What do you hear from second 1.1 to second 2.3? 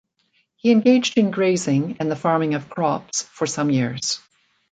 in grazing and the